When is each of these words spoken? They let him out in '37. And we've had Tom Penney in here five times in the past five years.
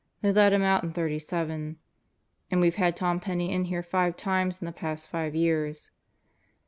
They 0.23 0.31
let 0.31 0.51
him 0.51 0.63
out 0.63 0.83
in 0.83 0.93
'37. 0.93 1.77
And 2.49 2.59
we've 2.59 2.73
had 2.73 2.95
Tom 2.97 3.19
Penney 3.19 3.51
in 3.51 3.65
here 3.65 3.83
five 3.83 4.17
times 4.17 4.59
in 4.59 4.65
the 4.65 4.71
past 4.71 5.07
five 5.07 5.35
years. 5.35 5.91